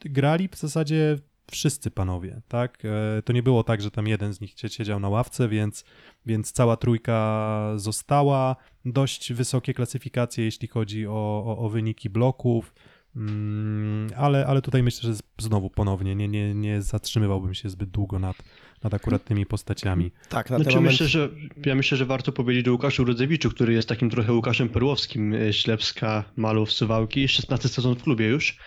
[0.00, 1.18] grali w zasadzie
[1.50, 2.82] wszyscy panowie, tak?
[2.84, 5.84] E, To nie było tak, że tam jeden z nich sie- siedział na ławce, więc,
[6.26, 8.56] więc cała trójka została.
[8.84, 12.74] Dość wysokie klasyfikacje, jeśli chodzi o, o, o wyniki bloków,
[13.16, 18.18] mm, ale, ale tutaj myślę, że znowu ponownie nie, nie, nie zatrzymywałbym się zbyt długo
[18.18, 18.36] nad,
[18.82, 20.10] nad akurat tymi postaciami.
[20.28, 20.92] Tak, na Znaczy, ten moment...
[20.92, 21.28] myślę, że,
[21.66, 25.52] ja myślę, że warto powiedzieć o Łukaszu Rudzewiczu, który jest takim trochę Łukaszem Perłowskim e,
[25.52, 27.28] Ślepska, Malów, Suwałki.
[27.28, 28.58] 16 sezon w klubie już,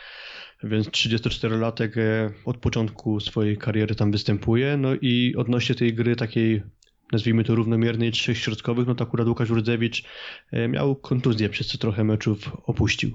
[0.63, 4.77] więc 34-latek e, od początku swojej kariery tam występuje.
[4.77, 6.63] No i odnośnie tej gry takiej
[7.11, 10.03] nazwijmy to równomiernej, trzech środkowych, no to akurat Łukasz Rudzewicz
[10.51, 13.11] e, miał kontuzję, przez co trochę meczów opuścił.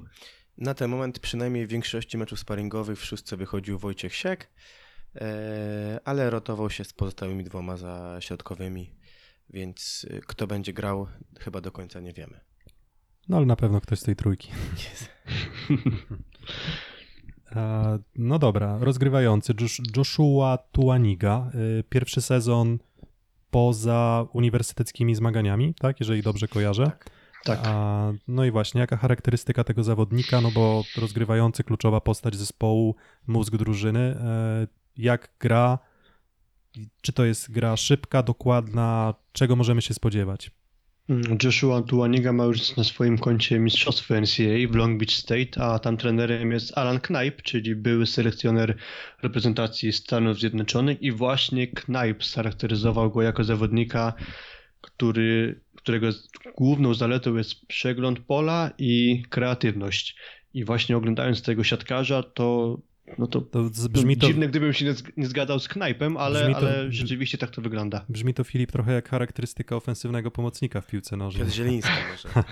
[0.59, 4.51] Na ten moment przynajmniej w większości meczów sparingowych w szóstce wychodził Wojciech Siek,
[5.15, 8.91] e, ale rotował się z pozostałymi dwoma za środkowymi,
[9.51, 11.09] więc kto będzie grał,
[11.41, 12.41] chyba do końca nie wiemy.
[13.29, 14.51] No ale na pewno ktoś z tej trójki.
[15.71, 15.77] E,
[18.17, 21.51] No dobra, rozgrywający Josh- Joshua Tuaniga.
[21.81, 22.79] y, Pierwszy sezon
[23.51, 26.01] poza uniwersyteckimi zmaganiami, tak?
[26.01, 26.91] Jeżeli dobrze kojarzę.
[27.45, 27.61] Tak.
[27.65, 30.41] A, no i właśnie, jaka charakterystyka tego zawodnika?
[30.41, 34.01] No bo rozgrywający, kluczowa postać zespołu, mózg drużyny.
[34.01, 35.79] E, Jak gra?
[37.03, 39.15] Czy to jest gra szybka, dokładna?
[39.33, 40.51] Czego możemy się spodziewać?
[41.09, 45.79] Mm, Joshua Tuaniga ma już na swoim koncie mistrzostwo NCAA w Long Beach State, a
[45.79, 48.77] tam trenerem jest Alan Knipe, czyli były selekcjoner
[49.23, 54.13] reprezentacji Stanów Zjednoczonych i właśnie Knipe scharakteryzował go jako zawodnika,
[54.81, 56.09] który, którego
[56.57, 60.17] główną zaletą jest przegląd pola i kreatywność.
[60.55, 62.79] I właśnie oglądając tego siatkarza, to
[63.19, 66.51] no to To brzmi to, dziwne, gdybym się nie, zg- nie zgadał z Knajpem, ale,
[66.51, 68.05] to- ale rzeczywiście tak to wygląda.
[68.09, 71.45] brzmi to, Filip, trochę jak charakterystyka ofensywnego pomocnika w piłce nożnej.
[71.45, 72.45] Piotr Zieliński może.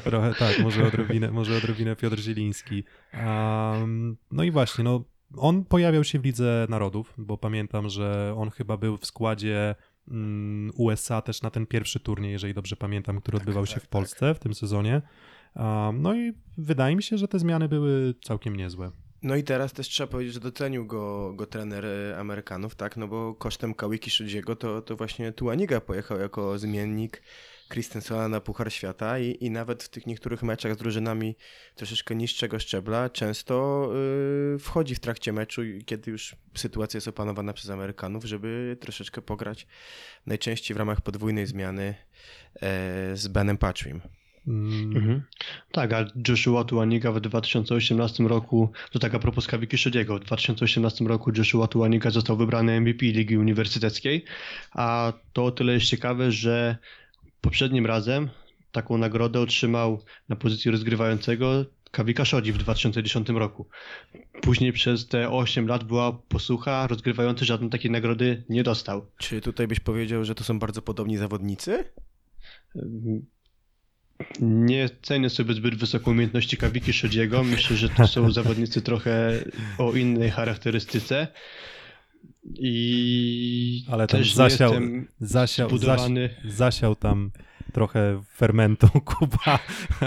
[0.00, 2.84] Trochę tak, może odrobinę, może odrobinę Piotr Zieliński.
[3.26, 5.04] Um, no i właśnie, no,
[5.36, 9.74] on pojawiał się w Lidze Narodów, bo pamiętam, że on chyba był w składzie
[10.08, 13.88] mm, USA też na ten pierwszy turniej, jeżeli dobrze pamiętam, który odbywał się tak, w
[13.88, 15.02] Polsce w tym sezonie.
[15.56, 18.90] Um, no i wydaje mi się, że te zmiany były całkiem niezłe.
[19.24, 22.96] No i teraz też trzeba powiedzieć, że docenił go, go trener e, Amerykanów, tak?
[22.96, 27.22] No bo kosztem Kałiki Szydziego to, to właśnie Tuaniga pojechał jako zmiennik
[27.72, 31.36] Christensona na Puchar Świata i, i nawet w tych niektórych meczach z drużynami
[31.74, 33.88] troszeczkę niższego szczebla często
[34.54, 39.66] y, wchodzi w trakcie meczu, kiedy już sytuacja jest opanowana przez Amerykanów, żeby troszeczkę pograć
[40.26, 41.94] najczęściej w ramach podwójnej zmiany
[42.54, 44.00] e, z Benem Patchwim.
[44.46, 45.22] Mm, Mhm.
[45.72, 51.32] Tak, a Joshua Tuaniga w 2018 roku, to tak a propos Kawiki w 2018 roku
[51.36, 54.24] Joshua Tuaniga został wybrany MVP Ligi Uniwersyteckiej,
[54.72, 56.76] a to o tyle jest ciekawe, że
[57.40, 58.28] poprzednim razem
[58.72, 63.68] taką nagrodę otrzymał na pozycji rozgrywającego Kawika Szodzi w 2010 roku.
[64.42, 69.06] Później przez te 8 lat była posłucha, rozgrywający żadnej takiej nagrody nie dostał.
[69.18, 71.84] Czy tutaj byś powiedział, że to są bardzo podobni zawodnicy?
[74.40, 77.42] Nie cenię sobie zbyt wysoko umiejętności Kawiki Szodziego.
[77.44, 79.44] Myślę, że to są zawodnicy trochę
[79.78, 81.28] o innej charakterystyce.
[82.58, 86.30] I Ale też zasiał, jestem zasiał, zbudowany.
[86.44, 87.30] zasi- zasiał tam
[87.72, 89.58] trochę fermentu Kuba,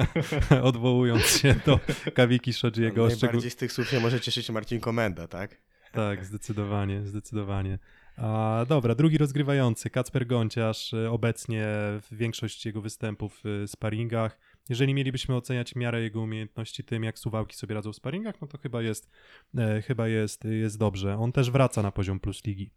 [0.64, 1.80] odwołując się do
[2.14, 3.06] Kawiki Szodziego.
[3.10, 5.58] szczegół- Najbardziej z tych słów się może cieszyć Marcin Komenda, tak?
[5.92, 7.80] Tak, zdecydowanie, zdecydowanie.
[8.18, 11.66] A, dobra, drugi rozgrywający, Kacper Gonciarz, y, obecnie
[12.02, 14.40] w większość jego występów y, w sparingach.
[14.70, 18.58] Jeżeli mielibyśmy oceniać miarę jego umiejętności tym, jak Suwałki sobie radzą w sparingach, no to
[18.58, 19.10] chyba jest,
[19.58, 21.18] e, chyba jest, jest dobrze.
[21.18, 22.70] On też wraca na poziom plus ligi.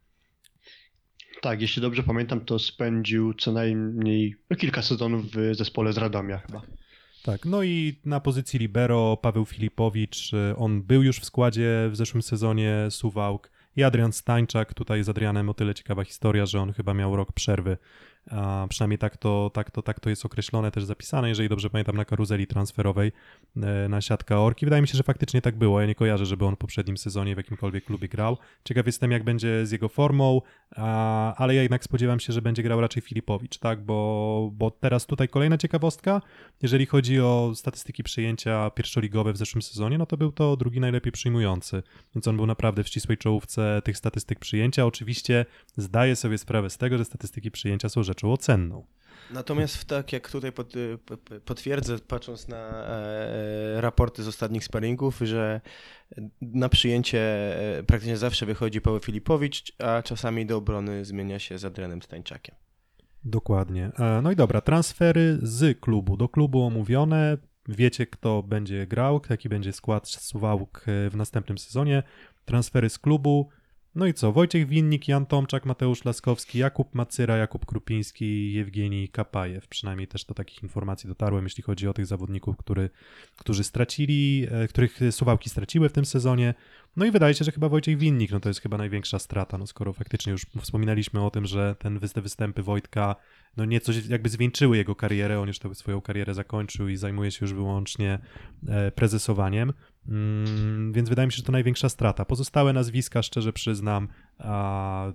[1.43, 6.39] Tak, jeśli dobrze pamiętam, to spędził co najmniej no, kilka sezonów w zespole z Radomia
[6.39, 6.63] chyba.
[7.23, 11.97] Tak, no i na pozycji libero Paweł Filipowicz, y, on był już w składzie w
[11.97, 16.73] zeszłym sezonie Suwałk i Adrian Stańczak, tutaj z Adrianem o tyle ciekawa historia, że on
[16.73, 17.79] chyba miał rok przerwy,
[18.31, 21.97] a przynajmniej tak to, tak, to, tak to jest określone, też zapisane, jeżeli dobrze pamiętam,
[21.97, 23.13] na karuzeli transferowej
[23.57, 24.67] e, na siatka Orki.
[24.67, 27.35] Wydaje mi się, że faktycznie tak było, ja nie kojarzę, żeby on w poprzednim sezonie
[27.35, 28.39] w jakimkolwiek klubie grał.
[28.65, 30.43] Ciekaw jestem, jak będzie z jego formą,
[30.77, 35.07] a, ale ja jednak spodziewam się, że będzie grał raczej Filipowicz, tak, bo, bo teraz
[35.07, 36.23] tutaj kolejna ciekawostka,
[36.63, 41.13] jeżeli chodzi o statystyki przyjęcia pierwszoligowe w zeszłym sezonie, no to był to drugi najlepiej
[41.13, 41.83] przyjmujący,
[42.15, 44.87] więc on był naprawdę w ścisłej czołówce tych statystyk przyjęcia.
[44.87, 48.85] Oczywiście zdaję sobie sprawę z tego, że statystyki przyjęcia są rzeczą ocenną.
[49.31, 50.99] Natomiast tak jak tutaj pod, y,
[51.45, 55.61] potwierdzę, patrząc na e, raporty z ostatnich sparingów, że
[56.43, 57.21] na przyjęcie
[57.79, 62.55] e, praktycznie zawsze wychodzi Paweł Filipowicz, a czasami do obrony zmienia się z Adrianem Stańczakiem.
[63.25, 63.91] Dokładnie.
[63.99, 66.17] E, No i dobra, transfery z klubu.
[66.17, 67.37] Do klubu omówione.
[67.69, 72.03] Wiecie, kto będzie grał, jaki będzie skład Suwałk e, w następnym sezonie.
[72.45, 73.49] Transfery z klubu.
[73.95, 74.33] No i co?
[74.33, 79.69] Wojciech Winnik, Jan Tomczak, Mateusz Laskowski, Jakub Macyra, Jakub Krupiński, Jewgenij Kapajew.
[79.69, 82.91] Przynajmniej też do takich informacji dotarłem, jeśli chodzi o tych zawodników, który,
[83.37, 86.55] którzy stracili, e, których Suwałki straciły w tym sezonie.
[86.97, 89.67] No i wydaje się, że chyba Wojciech Winnik, no to jest chyba największa strata, no
[89.67, 93.17] skoro faktycznie już wspominaliśmy o tym, że ten, te występy Wojtka
[93.57, 97.39] no nieco jakby zwieńczyły jego karierę, on już tę swoją karierę zakończył i zajmuje się
[97.45, 98.19] już wyłącznie
[98.69, 99.73] e, prezesowaniem,
[100.09, 102.25] mm, więc wydaje mi się, że to największa strata.
[102.25, 104.09] Pozostałe nazwiska, szczerze przyznam,
[104.39, 105.13] a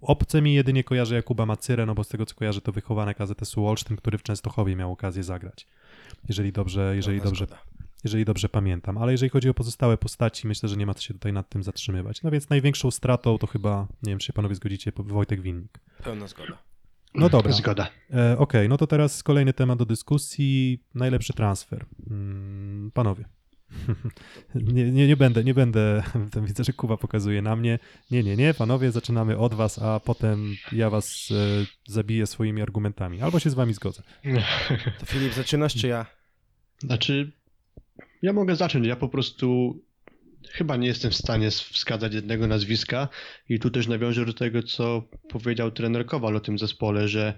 [0.00, 3.66] obce mi jedynie kojarzy Jakuba Macyrę, no bo z tego co kojarzę to wychowanek AZS-u
[3.66, 5.66] Olsztyn, który w Częstochowie miał okazję zagrać.
[6.28, 7.46] Jeżeli dobrze, jeżeli dobrze
[8.04, 8.98] jeżeli dobrze pamiętam.
[8.98, 11.62] Ale jeżeli chodzi o pozostałe postaci, myślę, że nie ma co się tutaj nad tym
[11.62, 12.22] zatrzymywać.
[12.22, 15.78] No więc największą stratą to chyba, nie wiem, czy się panowie zgodzicie, Wojtek Winnik.
[16.04, 16.58] Pełna zgoda.
[17.14, 17.52] No dobra.
[17.52, 17.88] Zgoda.
[18.14, 20.82] E, Okej, no to teraz kolejny temat do dyskusji.
[20.94, 21.86] Najlepszy transfer.
[22.10, 23.24] Mm, panowie.
[24.54, 26.02] nie, nie, nie będę, nie będę.
[26.32, 27.78] Tam widzę, że Kuba pokazuje na mnie.
[28.10, 33.20] Nie, nie, nie, panowie, zaczynamy od was, a potem ja was e, zabiję swoimi argumentami.
[33.20, 34.02] Albo się z wami zgodzę.
[34.98, 36.06] To Filip, zaczynasz czy ja?
[36.78, 37.32] Znaczy,
[38.22, 38.86] ja mogę zacząć.
[38.86, 39.78] Ja po prostu
[40.50, 43.08] chyba nie jestem w stanie wskazać jednego nazwiska
[43.48, 47.34] i tu też nawiążę do tego, co powiedział trener Kowal o tym zespole, że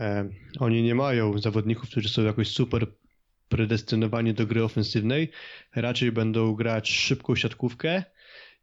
[0.00, 2.86] e, oni nie mają zawodników, którzy są jakoś super
[3.52, 5.30] predestynowani do gry ofensywnej.
[5.74, 8.02] Raczej będą grać szybką siatkówkę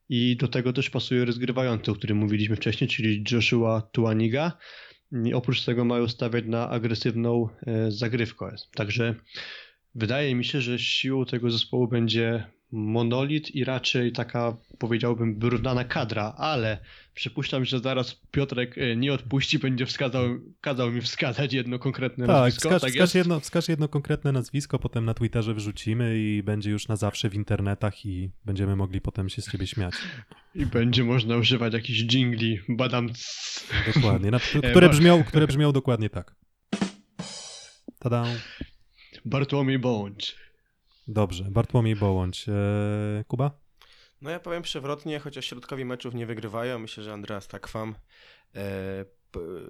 [0.09, 4.57] i do tego też pasuje rozgrywający, o którym mówiliśmy wcześniej, czyli Joshua Tuaniga.
[5.25, 8.55] I oprócz tego mają stawiać na agresywną e, zagrywkę.
[8.75, 9.15] Także
[9.95, 16.33] Wydaje mi się, że siłą tego zespołu będzie monolit i raczej taka, powiedziałbym, wyrównana kadra,
[16.37, 16.77] ale
[17.13, 20.23] przypuszczam, że zaraz Piotrek e, nie odpuści, będzie wskazał,
[20.61, 22.69] kazał mi wskazać jedno konkretne Tak, nazwisko.
[22.69, 26.87] wskaż, tak wskaż, jedno, wskaż jedno konkretne nazwisko, potem na Twitterze wrzucimy i będzie już
[26.87, 29.93] na zawsze w internetach i będziemy mogli potem się z ciebie śmiać.
[30.55, 33.09] I będzie można używać jakichś jingli, badam
[33.95, 34.31] Dokładnie.
[34.31, 36.35] Na, E, które, ma- brzmią, które brzmią dokładnie tak.
[37.99, 38.25] Tada.
[39.25, 40.35] Bartłomiej Bądź.
[41.11, 42.45] Dobrze, Bartłomiej Bołądź.
[42.49, 43.51] Eee, Kuba?
[44.21, 49.05] No ja powiem przewrotnie, chociaż środkowi meczów nie wygrywają, myślę, że Andreas Takwam e, p,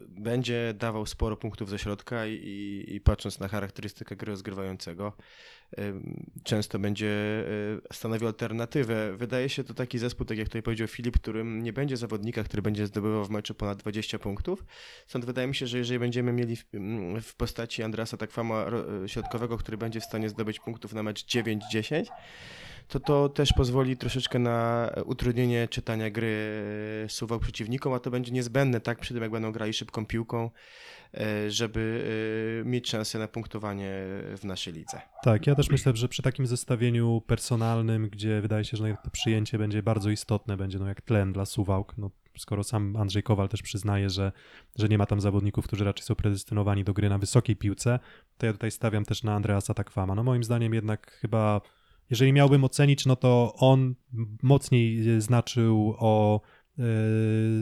[0.08, 5.14] będzie dawał sporo punktów ze środka i, i, patrząc na charakterystykę gry rozgrywającego,
[5.78, 5.82] e,
[6.44, 7.08] często będzie
[7.90, 9.18] e, stanowił alternatywę.
[9.18, 12.62] Wydaje się to taki zespół, tak jak tutaj powiedział Filip, którym nie będzie zawodnika, który
[12.62, 14.66] będzie zdobywał w meczu ponad 20 punktów.
[15.08, 16.56] Stąd wydaje mi się, że jeżeli będziemy mieli
[17.22, 22.06] w, postaci Andrasa Takwama ro- środkowego, który będzie w stanie zdobyć punktów na mecz 9-10,
[22.90, 26.62] to to też pozwoli troszeczkę na utrudnienie czytania gry
[27.06, 30.50] e, suwał przeciwnikom, a to będzie niezbędne tak przy tym, jak będą grali szybką piłką,
[31.14, 32.04] e, żeby
[32.62, 33.92] e, mieć szansę na punktowanie
[34.38, 35.02] w naszej lidze.
[35.24, 39.58] Tak, ja też myślę, że przy takim zestawieniu personalnym, gdzie wydaje się, że to przyjęcie
[39.58, 43.62] będzie bardzo istotne, będzie no jak tlen dla Suwałk, no skoro sam Andrzej Kowal też
[43.62, 44.32] przyznaje, że,
[44.76, 48.00] że nie ma tam zawodników, którzy raczej są predestynowani do gry na wysokiej piłce,
[48.38, 50.16] to ja tutaj stawiam też na Andreasa Takwama.
[50.16, 51.62] No moim zdaniem jednak chyba,
[52.10, 53.96] jeżeli miałbym ocenić, no to on
[54.44, 56.42] mocniej znaczył o
[56.80, 56.84] e,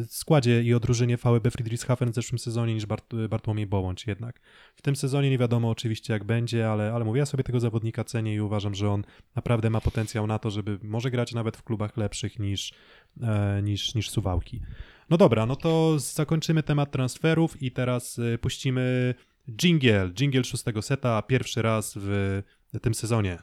[0.10, 4.40] składzie i o drużynie VB Friedrichshafen w zeszłym sezonie niż Bart, Bartłomiej Bołądź jednak.
[4.76, 8.04] W tym sezonie nie wiadomo oczywiście jak będzie, ale, ale mówię, ja sobie tego zawodnika
[8.04, 9.04] cenię i uważam, że on
[9.36, 12.74] naprawdę ma potencjał na to, żeby może grać nawet w klubach lepszych niż,
[13.22, 14.62] e, niż, niż Suwałki.
[15.10, 19.14] No dobra, no to zakończymy temat transferów i teraz e, puścimy
[19.52, 22.42] jingle, jingle szóstego seta, pierwszy raz w
[22.82, 23.40] tym sezonie.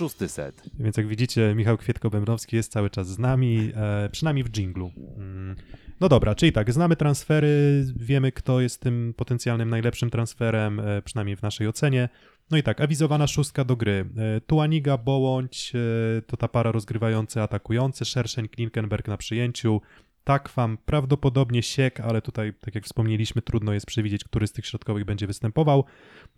[0.00, 0.62] Szósty set.
[0.78, 4.92] Więc jak widzicie, Michał Kwietko-Bębnowski jest cały czas z nami, e, przynajmniej w dżinglu.
[5.16, 5.56] Mm.
[6.00, 11.36] No dobra, czyli tak, znamy transfery, wiemy kto jest tym potencjalnym najlepszym transferem, e, przynajmniej
[11.36, 12.08] w naszej ocenie.
[12.50, 14.04] No i tak, awizowana szóstka do gry.
[14.16, 19.80] E, Tuaniga, Bołądź, e, to ta para rozgrywający, atakujący, Szerszeń, Klinkenberg na przyjęciu,
[20.24, 25.04] Takwam, prawdopodobnie Siek, ale tutaj, tak jak wspomnieliśmy, trudno jest przewidzieć, który z tych środkowych
[25.04, 25.84] będzie występował.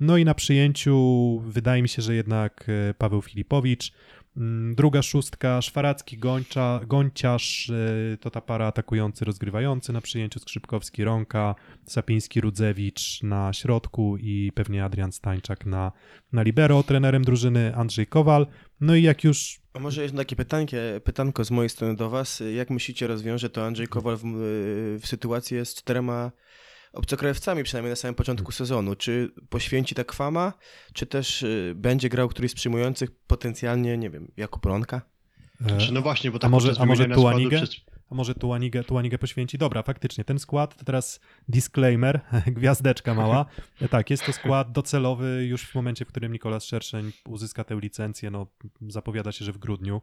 [0.00, 3.92] No i na przyjęciu wydaje mi się, że jednak e, Paweł Filipowicz.
[4.36, 11.54] Mm, Druga szóstka, Szwaracki, Gończa, e, to ta para atakujący, rozgrywający na przyjęciu, Skrzypkowski, Rąka,
[11.86, 15.92] Sapiński, Rudzewicz na środku i pewnie Adrian Stańczak na,
[16.32, 18.46] na libero, trenerem drużyny Andrzej Kowal.
[18.80, 22.42] No i jak już A może jest takie pytankie, pytanko z mojej strony do Was.
[22.54, 24.22] Jak myślicie rozwiąże to Andrzej Kowal w,
[25.02, 26.32] w sytuacji z czterema
[26.92, 28.94] obcokrajowcami, przynajmniej na samym początku sezonu?
[28.96, 30.52] Czy poświęci Takwama,
[30.94, 35.02] czy też y, będzie grał któryś z przyjmujących potencjalnie, nie wiem, Jakub Ronka?
[35.66, 37.56] e, Czy no właśnie, bo A tak może- a może wymieniania składu Tuanigę?
[37.66, 37.91] Przez...
[38.12, 39.58] A może Tuanigę, Tuanigę poświęci?
[39.58, 42.20] Dobra, faktycznie, ten skład, to teraz disclaimer,
[42.56, 43.46] gwiazdeczka mała.
[43.90, 48.30] Tak, jest to skład docelowy już w momencie, w którym Nikolas Szerszeń uzyska tę licencję,
[48.30, 48.46] no
[48.88, 50.02] zapowiada się, że w grudniu.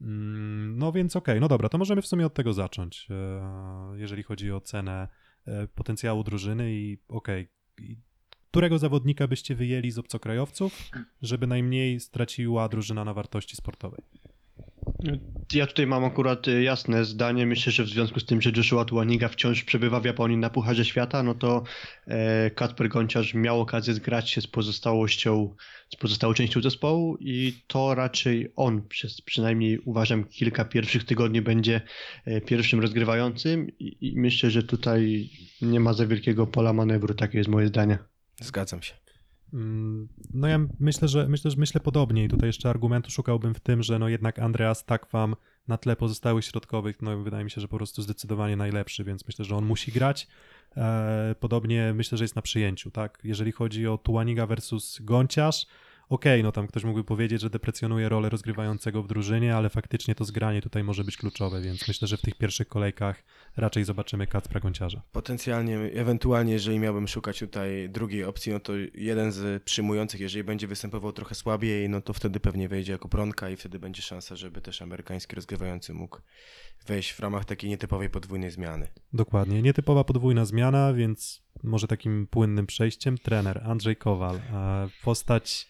[0.00, 4.22] Mm, No więc okej, no dobra, to możemy w sumie od tego zacząć, e, jeżeli
[4.22, 5.08] chodzi o cenę
[5.46, 7.48] e, potencjału drużyny i okej,
[7.80, 7.96] i
[8.50, 10.90] którego zawodnika byście wyjęli z obcokrajowców,
[11.22, 14.00] żeby najmniej straciła drużyna na wartości sportowej?
[15.52, 17.46] Ja tutaj mam akurat y, jasne zdanie.
[17.46, 20.84] Myślę, że w związku z tym, że Joshua Tuaniga wciąż przebywa w Japonii na Pucharze
[20.84, 21.62] Świata, no to
[22.06, 25.54] e, Kacper Gonciarz miał okazję zgrać się z pozostałością,
[25.92, 31.80] z pozostałą częścią zespołu i to raczej on przez przynajmniej uważam kilka pierwszych tygodni będzie
[32.24, 35.30] e, pierwszym rozgrywającym i, myślę, że tutaj
[35.62, 37.98] nie ma za wielkiego pola manewru, takie jest moje zdanie.
[38.40, 39.09] Zgadzam się.
[39.54, 43.60] Mm, No ja myślę, że myślę, że myślę podobnie i tutaj jeszcze argumentu szukałbym w
[43.60, 45.36] tym, że no jednak Andreas Takwam
[45.68, 49.44] na tle pozostałych środkowych, no wydaje mi się, że po prostu zdecydowanie najlepszy, więc myślę,
[49.44, 50.28] że on musi grać.
[50.76, 53.18] E, Podobnie myślę, że jest na przyjęciu, tak?
[53.24, 55.66] Jeżeli chodzi o Tuaniga versus Gonciarz,
[56.10, 60.24] okej, no tam ktoś mógłby powiedzieć, że deprecjonuje rolę rozgrywającego w drużynie, ale faktycznie to
[60.24, 63.24] zgranie tutaj może być kluczowe, więc myślę, że w tych pierwszych kolejkach
[63.56, 65.02] raczej zobaczymy Kacpra Gonciarza.
[65.12, 70.66] Potencjalnie, ewentualnie, jeżeli miałbym szukać tutaj drugiej opcji, no to jeden z przyjmujących, jeżeli będzie
[70.66, 74.60] występował trochę słabiej, no to wtedy pewnie wejdzie jako bronka i wtedy będzie szansa, żeby
[74.60, 76.18] też amerykański rozgrywający mógł
[76.86, 78.88] wejść w ramach takiej nietypowej podwójnej zmiany.
[79.12, 79.62] Dokładnie.
[79.62, 84.40] Nietypowa podwójna zmiana, więc może takim płynnym przejściem trener Andrzej Kowal.
[85.04, 85.69] Postać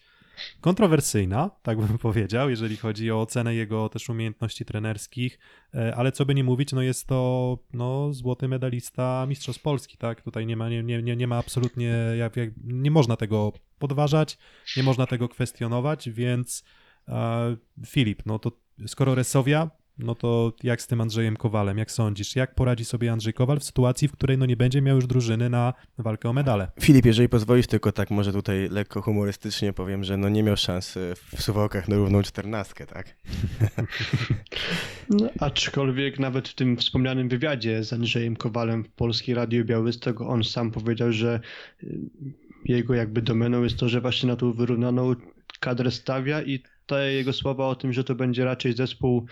[0.60, 5.38] kontrowersyjna, tak bym powiedział, jeżeli chodzi o ocenę jego też umiejętności trenerskich,
[5.74, 10.22] e, ale co by nie mówić, no jest to no, złoty medalista Mistrzostw Polski, tak?
[10.22, 14.38] Tutaj nie ma, nie, nie, nie ma absolutnie, jak, jak, nie można tego podważać,
[14.76, 16.64] nie można tego kwestionować, więc
[17.08, 18.52] e, Filip, no to
[18.86, 19.70] skoro Resowia,
[20.04, 23.64] no to jak z tym Andrzejem Kowalem, jak sądzisz, jak poradzi sobie Andrzej Kowal w
[23.64, 26.70] sytuacji, w której no nie będzie miał już drużyny na walkę o medale?
[26.80, 30.98] Filip, jeżeli pozwolisz, tylko tak może tutaj lekko humorystycznie powiem, że no nie miał szans
[31.14, 33.16] w suwałkach na równą czternastkę, tak?
[35.10, 40.44] No, aczkolwiek nawet w tym wspomnianym wywiadzie z Andrzejem Kowalem w Polskiej Radio Białystok on
[40.44, 41.40] sam powiedział, że
[41.84, 41.98] y,
[42.64, 45.14] jego jakby domeną jest to, że właśnie na tą wyrównaną
[45.60, 49.26] kadrę stawia i te jego słowa o tym, że to będzie raczej zespół,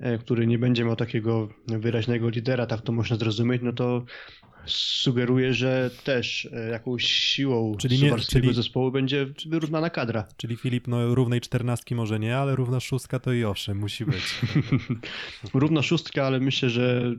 [0.00, 4.04] e, który nie będzie miał takiego wyraźnego lidera, tak to można zrozumieć, no to
[4.66, 10.28] sugeruje, że też e, jakąś siłą Czyli nie- czyli- zespołu będzie wyrównana kadra.
[10.36, 14.40] Czyli Filip, no równej czternastki może nie, ale równa szóstka to i owszem, musi być.
[15.54, 17.14] Równa szóstka, ale myślę, że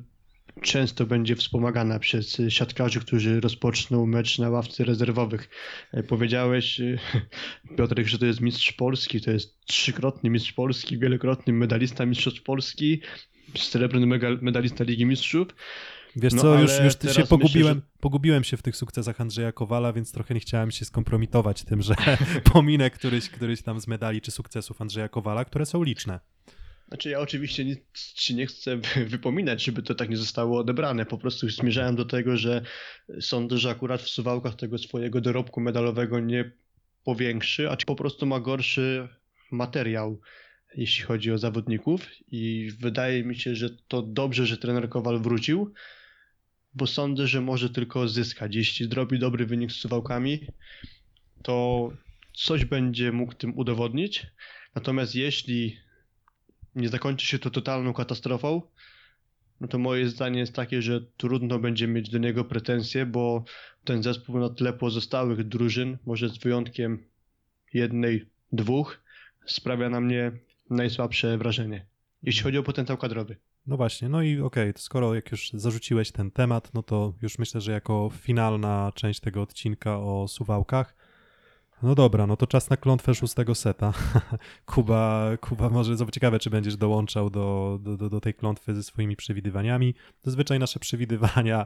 [0.61, 5.49] często będzie wspomagana przez siatkarzy, którzy rozpoczną mecz na ławce rezerwowych.
[5.91, 6.97] E, Powiedziałeś, e,
[7.77, 13.01] Piotrek, że to jest mistrz Polski, to jest trzykrotny mistrz Polski, wielokrotny medalista mistrzostw Polski,
[13.57, 15.47] srebrny medalista Ligi Mistrzów.
[16.15, 19.51] Wiesz No, co, już, już się teraz pogubiłem, myślę, pogubiłem się w tych sukcesach Andrzeja
[19.51, 21.95] Kowala, więc trochę nie chciałem się skompromitować tym, że
[22.53, 26.19] pominę któryś, któryś tam z medali czy sukcesów Andrzeja Kowala, które są liczne.
[26.91, 27.79] Znaczy ja oczywiście nic
[28.13, 31.05] ci nie chcę wy- wypominać, żeby to tak nie zostało odebrane.
[31.05, 32.61] Po prostu zmierzałem do tego, że
[33.21, 36.51] sądzę, że akurat w Suwałkach tego swojego dorobku medalowego nie
[37.03, 39.07] powiększy, a po prostu ma gorszy
[39.51, 40.21] materiał,
[40.75, 45.73] jeśli chodzi o zawodników i wydaje mi się, że to dobrze, że trener Kowal wrócił,
[46.73, 48.55] bo sądzę, że może tylko zyskać.
[48.55, 50.39] Jeśli zrobi dobry wynik z Suwałkami,
[51.43, 51.89] to
[52.33, 54.27] coś będzie mógł tym udowodnić.
[54.75, 55.77] Natomiast jeśli
[56.75, 58.61] nie zakończy się to totalną katastrofą,
[59.61, 63.43] no to moje zdanie jest takie, że trudno będzie mieć do niego pretensje, bo
[63.83, 67.03] ten zespół na tle pozostałych drużyn, może z wyjątkiem
[67.73, 69.01] jednej, dwóch,
[69.45, 70.31] sprawia na mnie
[70.69, 71.85] najsłabsze wrażenie,
[72.23, 73.35] jeśli chodzi o potencjał kadrowy.
[73.67, 77.39] No właśnie, no i okej, to skoro jak już zarzuciłeś ten temat, no to już
[77.39, 80.95] myślę, że jako finalna część tego odcinka o suwałkach,
[81.83, 83.93] no dobra, no to czas na klątwę szóstego seta.
[84.65, 88.83] Kuba, Kuba może, zobacz, ciekawe, czy będziesz dołączał do, do, do, do tej klątwy ze
[88.83, 89.93] swoimi przewidywaniami.
[90.23, 91.65] Zazwyczaj nasze przewidywania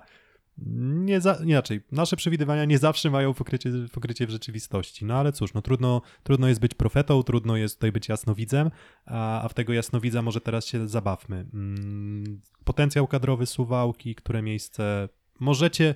[0.58, 5.54] nie za, inaczej, nasze przewidywania nie zawsze mają pokrycie, pokrycie w rzeczywistości, no ale cóż,
[5.54, 8.72] no trudno, trudno jest być profetą, trudno jest tutaj być jasnowidzem,
[9.06, 11.46] a, a w tego jasnowidza może teraz się zabawmy.
[11.54, 15.96] Mm, Potencjał kadrowy Suwałki, które miejsce możecie,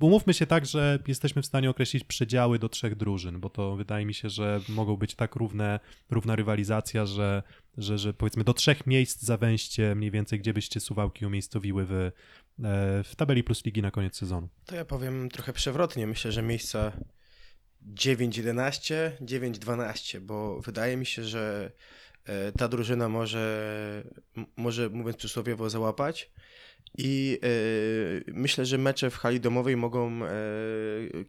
[0.00, 4.06] umówmy się tak, że jesteśmy w stanie określić przedziały do trzech drużyn, bo to wydaje
[4.06, 7.42] mi się, że mogą być tak równe, równa rywalizacja, że,
[7.78, 11.92] że, że powiedzmy do trzech miejsc za wejście mniej więcej, gdzie byście Suwałki umiejscowiły w,
[11.92, 12.12] e,
[13.04, 14.48] w tabeli plus ligi na koniec sezonu.
[14.66, 16.06] To ja powiem trochę przewrotnie.
[16.06, 16.92] Myślę, że miejsca
[17.94, 21.72] 9-11, 9-12, bo wydaje mi się, że
[22.24, 24.04] e, ta drużyna może,
[24.56, 26.30] może mówiąc przysłowiowo, załapać.
[26.98, 30.28] I e, myślę, że mecze w hali domowej mogą, e,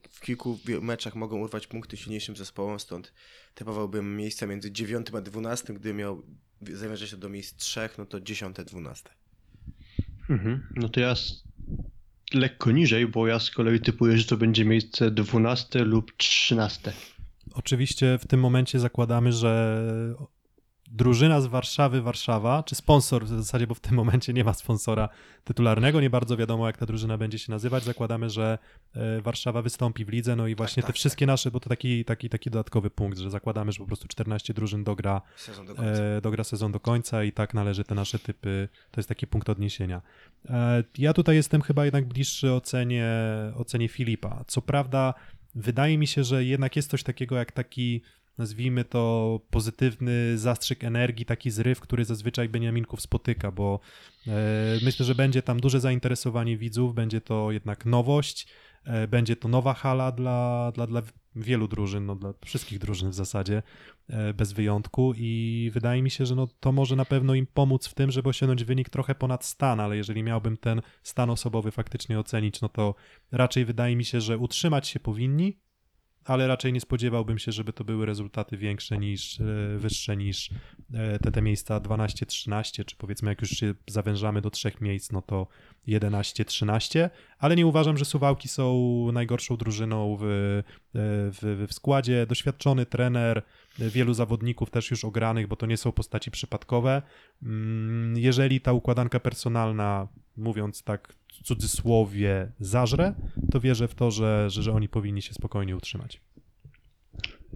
[0.10, 3.14] w kilku meczach mogą urwać punkty silniejszym zespołom, stąd
[3.56, 6.24] typowałbym miejsca między 9 a 12, gdy miał
[6.62, 9.10] zamierzać się do miejsc 3, no to 10-12.
[10.30, 10.68] Mhm.
[10.76, 11.16] No to ja
[12.34, 16.94] lekko niżej, bo ja z kolei typuję, że to będzie miejsce 12 lub 13.
[17.54, 19.86] Oczywiście w tym momencie zakładamy, że
[20.92, 25.10] drużyna z Warszawy, Warszawa, czy sponsor w zasadzie, bo w tym momencie nie ma sponsora
[25.44, 27.84] tytularnego, nie bardzo wiadomo jak ta drużyna będzie się nazywać.
[27.84, 28.58] Zakładamy, że
[28.96, 32.06] e, Warszawa wystąpi w lidze, no i właśnie te tak, wszystkie nasze, bo to taki,
[32.06, 36.02] taki, taki dodatkowy punkt, że zakładamy, że po prostu 14 drużyn dogra, Sezon do końca.
[36.02, 39.50] e, dogra sezon do końca i tak należy te nasze typy, to jest taki punkt
[39.50, 40.02] odniesienia.
[40.50, 43.08] E, ja tutaj jestem chyba jednak bliższy ocenie,
[43.56, 44.44] ocenie Filipa.
[44.48, 45.14] Co prawda
[45.56, 48.02] wydaje mi się, że jednak jest coś takiego jak taki,
[48.40, 53.80] nazwijmy to, pozytywny zastrzyk energii, taki zryw, który zazwyczaj Beniaminków spotyka, bo
[54.28, 54.32] e,
[54.84, 58.48] myślę, że będzie tam duże zainteresowanie widzów, będzie to jednak nowość,
[58.84, 61.02] e, będzie to nowa hala dla, dla, dla
[61.36, 63.64] wielu drużyn, no dla wszystkich drużyn w zasadzie,
[64.10, 67.88] e, bez wyjątku i wydaje mi się, że no, to może na pewno im pomóc
[67.88, 72.20] w tym, żeby osiągnąć wynik trochę ponad stan, ale jeżeli miałbym ten stan osobowy faktycznie
[72.20, 72.96] ocenić, no to
[73.32, 75.58] raczej wydaje mi się, że utrzymać się powinni,
[76.30, 79.44] ale raczej nie spodziewałbym się, żeby to były rezultaty większe niż, e,
[79.78, 80.50] wyższe niż
[80.94, 85.22] e, te, te miejsca 12-13, czy powiedzmy jak już się zawężamy do trzech miejsc, no
[85.22, 85.48] to
[85.88, 87.10] 11-13,
[87.40, 90.64] ale nie uważam, że Suwałki są najgorszą drużyną w, e,
[90.94, 92.26] w, w składzie.
[92.26, 93.42] Doświadczony trener,
[93.80, 97.02] wielu zawodników też już ogranych, bo to nie są postaci przypadkowe.
[97.44, 100.08] Mm, Jeżeli ta układanka personalna,
[100.38, 103.14] mówiąc tak w cudzysłowie, zażre,
[103.52, 106.22] to wierzę w to, że, że, że oni powinni się spokojnie utrzymać.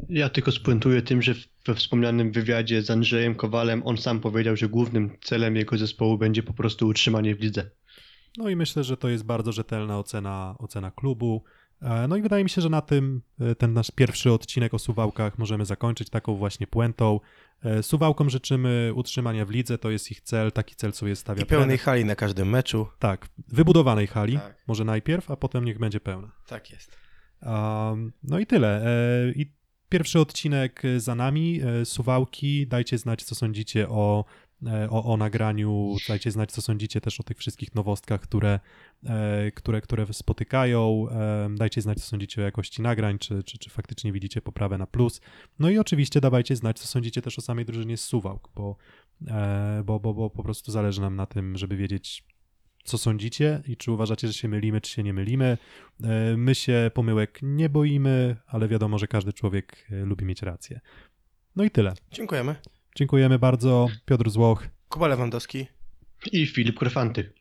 [0.10, 1.34] Ja tylko spuentuję tym, że
[1.66, 6.44] we wspomnianym wywiadzie z Andrzejem Kowalem on sam powiedział, że głównym celem jego zespołu będzie
[6.44, 7.70] po prostu utrzymanie w lidze.
[8.38, 11.44] No i myślę, że to jest bardzo rzetelna ocena, ocena klubu.
[11.84, 14.80] E, No i wydaje mi się, że na tym e, ten nasz pierwszy odcinek o
[14.80, 17.20] Suwałkach możemy zakończyć taką właśnie puentą.
[17.64, 21.46] E, Suwałkom życzymy utrzymania w lidze, to jest ich cel, taki cel sobie stawia I
[21.46, 21.80] pełnej trener.
[21.86, 22.88] hali na każdym meczu.
[23.00, 24.64] Tak, wybudowanej hali, Tak.
[24.68, 26.32] może najpierw, a potem niech będzie pełna.
[26.48, 26.98] Tak jest.
[27.42, 28.86] Um, no i tyle.
[29.36, 29.52] I
[29.90, 31.62] pierwszy odcinek za nami.
[31.84, 34.26] Suwałki, dajcie znać, co sądzicie o,
[34.90, 35.96] o, o nagraniu.
[36.08, 38.60] Dajcie znać, co sądzicie też o tych wszystkich nowostkach, które,
[39.06, 41.06] e, które, które spotykają.
[41.12, 44.88] E, Dajcie znać, co sądzicie o jakości nagrań, czy, czy, czy faktycznie widzicie poprawę na
[44.88, 45.22] plus.
[45.60, 48.76] No i oczywiście dawajcie znać, co sądzicie też o samej drużynie z Suwałk, bo,
[49.28, 52.24] e, bo, bo, bo po prostu zależy nam na tym, żeby wiedzieć,
[52.84, 55.58] co sądzicie i czy uważacie, że się mylimy, czy się nie mylimy.
[56.04, 60.80] E, My się pomyłek nie boimy, ale wiadomo, że każdy człowiek e, lubi mieć rację.
[61.56, 61.94] No i tyle.
[62.12, 62.56] Dziękujemy.
[62.96, 63.88] Dziękujemy bardzo.
[64.06, 64.68] Piotr Złoch.
[64.90, 65.68] Kuba Lewandowski.
[66.32, 67.34] I Filip Korfanty.